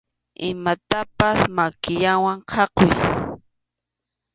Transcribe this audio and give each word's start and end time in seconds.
Imatapaq 0.49 1.37
makillawan 1.55 2.39
khakuy. 2.49 2.89